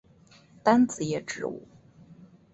[0.63, 1.61] 单子叶植物。